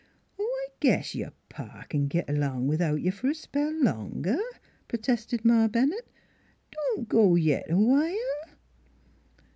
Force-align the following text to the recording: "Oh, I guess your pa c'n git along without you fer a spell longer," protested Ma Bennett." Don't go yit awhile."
"Oh, 0.39 0.67
I 0.67 0.73
guess 0.79 1.13
your 1.13 1.29
pa 1.47 1.85
c'n 1.87 2.07
git 2.07 2.27
along 2.27 2.65
without 2.67 3.03
you 3.03 3.11
fer 3.11 3.29
a 3.29 3.35
spell 3.35 3.71
longer," 3.83 4.39
protested 4.87 5.45
Ma 5.45 5.67
Bennett." 5.67 6.09
Don't 6.71 7.07
go 7.07 7.35
yit 7.35 7.69
awhile." 7.69 8.49